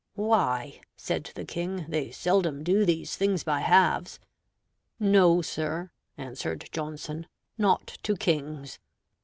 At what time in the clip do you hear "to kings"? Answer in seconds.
8.01-8.79